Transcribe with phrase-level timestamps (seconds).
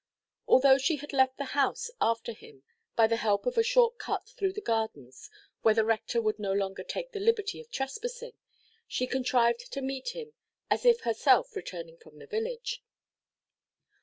[0.47, 2.63] Although she had left the house after him,
[2.95, 5.29] by the help of a short cut through the gardens,
[5.61, 8.33] where the rector would no longer take the liberty of trespassing,
[8.87, 10.33] she contrived to meet him
[10.71, 12.81] as if herself returning from the village.